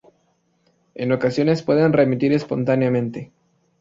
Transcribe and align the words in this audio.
En 0.95 1.11
ocasiones 1.11 1.61
puede 1.61 1.87
remitir 1.87 2.33
espontáneamente. 2.33 3.31